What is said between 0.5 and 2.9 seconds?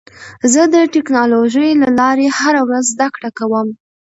زه د ټکنالوژۍ له لارې هره ورځ